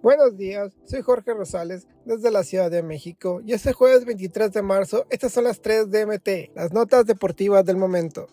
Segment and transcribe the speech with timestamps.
[0.00, 4.62] Buenos días, soy Jorge Rosales desde la Ciudad de México y este jueves 23 de
[4.62, 8.28] marzo estas son las 3 DMT, las notas deportivas del momento.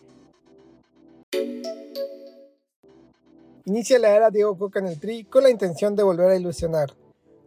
[3.64, 6.94] Inicia la era Diego Coca en el Tri con la intención de volver a ilusionar.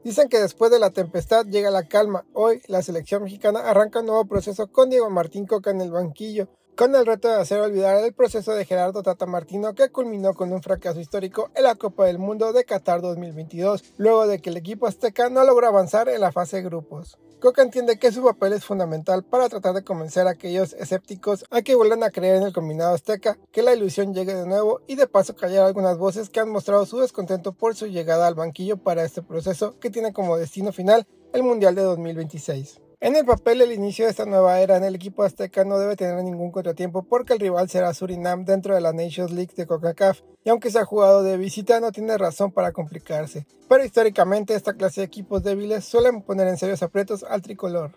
[0.03, 2.25] Dicen que después de la tempestad llega la calma.
[2.33, 6.49] Hoy la selección mexicana arranca un nuevo proceso con Diego Martín Coca en el banquillo,
[6.79, 10.53] con el reto de hacer olvidar el proceso de Gerardo Tata Martino que culminó con
[10.53, 14.55] un fracaso histórico en la Copa del Mundo de Qatar 2022, luego de que el
[14.55, 17.17] equipo azteca no logró avanzar en la fase de grupos.
[17.41, 21.63] Coca entiende que su papel es fundamental para tratar de convencer a aquellos escépticos a
[21.63, 24.95] que vuelvan a creer en el combinado azteca, que la ilusión llegue de nuevo y
[24.95, 28.77] de paso callar algunas voces que han mostrado su descontento por su llegada al banquillo
[28.77, 32.79] para este proceso que tiene como destino final el Mundial de 2026.
[33.01, 35.95] En el papel, el inicio de esta nueva era en el equipo azteca no debe
[35.95, 40.19] tener ningún contratiempo porque el rival será Surinam dentro de la Nations League de CONCACAF
[40.43, 43.47] y aunque se ha jugado de visita no tiene razón para complicarse.
[43.69, 47.91] Pero históricamente esta clase de equipos débiles suelen poner en serios aprietos al tricolor.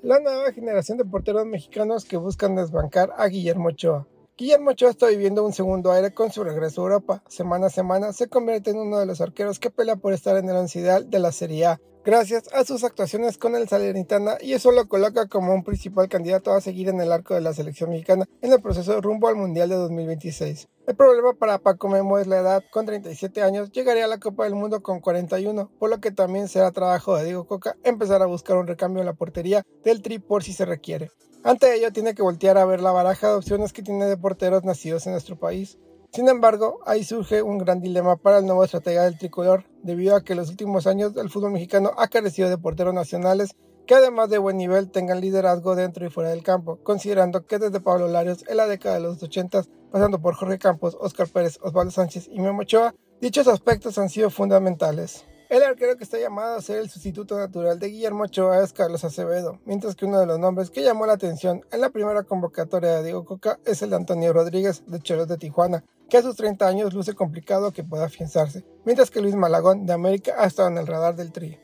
[0.00, 4.06] La nueva generación de porteros mexicanos que buscan desbancar a Guillermo Ochoa.
[4.38, 7.22] Guillermo Ochoa está viviendo un segundo aire con su regreso a Europa.
[7.26, 10.46] Semana a semana se convierte en uno de los arqueros que pelea por estar en
[10.50, 14.52] el once ideal de la Serie A, gracias a sus actuaciones con el Salernitana y
[14.52, 17.88] eso lo coloca como un principal candidato a seguir en el arco de la selección
[17.88, 20.68] mexicana en el proceso rumbo al Mundial de 2026.
[20.86, 24.44] El problema para Paco Memo es la edad, con 37 años llegaría a la Copa
[24.44, 28.26] del Mundo con 41, por lo que también será trabajo de Diego Coca empezar a
[28.26, 31.10] buscar un recambio en la portería del Tri por si se requiere.
[31.46, 34.64] Ante ello tiene que voltear a ver la baraja de opciones que tiene de porteros
[34.64, 35.78] nacidos en nuestro país.
[36.10, 40.24] Sin embargo, ahí surge un gran dilema para el nuevo estratega del tricolor, debido a
[40.24, 43.54] que en los últimos años el fútbol mexicano ha carecido de porteros nacionales
[43.86, 47.78] que además de buen nivel tengan liderazgo dentro y fuera del campo, considerando que desde
[47.78, 51.92] Pablo Larios en la década de los 80, pasando por Jorge Campos, Oscar Pérez, Osvaldo
[51.92, 55.24] Sánchez y Memo Ochoa, dichos aspectos han sido fundamentales.
[55.48, 59.04] El arquero que está llamado a ser el sustituto natural de Guillermo Ochoa es Carlos
[59.04, 62.96] Acevedo, mientras que uno de los nombres que llamó la atención en la primera convocatoria
[62.96, 66.34] de Diego Coca es el de Antonio Rodríguez de Choros de Tijuana, que a sus
[66.34, 70.68] 30 años luce complicado que pueda afianzarse, mientras que Luis Malagón de América ha estado
[70.68, 71.60] en el radar del Tri.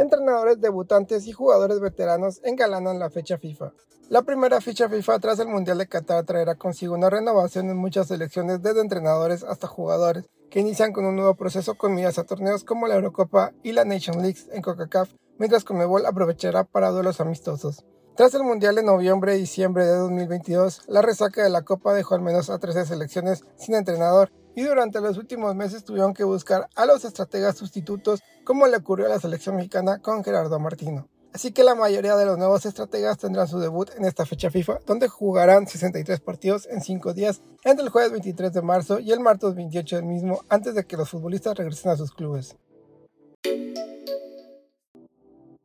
[0.00, 3.74] Entrenadores debutantes y jugadores veteranos engalanan la fecha FIFA.
[4.08, 8.08] La primera fecha FIFA tras el Mundial de Qatar traerá consigo una renovación en muchas
[8.08, 12.64] selecciones desde entrenadores hasta jugadores, que inician con un nuevo proceso con miras a torneos
[12.64, 17.84] como la Eurocopa y la Nation League en CONCACAF, mientras Conmebol aprovechará para duelos amistosos.
[18.20, 22.14] Tras el Mundial de noviembre y diciembre de 2022, la resaca de la Copa dejó
[22.14, 26.68] al menos a 13 selecciones sin entrenador y durante los últimos meses tuvieron que buscar
[26.76, 31.08] a los estrategas sustitutos como le ocurrió a la selección mexicana con Gerardo Martino.
[31.32, 34.80] Así que la mayoría de los nuevos estrategas tendrán su debut en esta fecha FIFA,
[34.84, 39.20] donde jugarán 63 partidos en 5 días, entre el jueves 23 de marzo y el
[39.20, 42.54] martes 28 del mismo, antes de que los futbolistas regresen a sus clubes.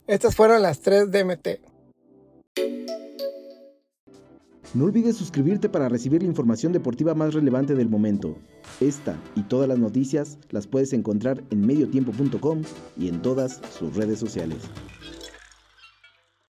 [0.07, 1.74] Estas fueron las 3 DMT.
[4.75, 8.35] No olvides suscribirte para recibir la información deportiva más relevante del momento.
[8.81, 12.61] Esta y todas las noticias las puedes encontrar en mediotiempo.com
[12.97, 14.63] y en todas sus redes sociales.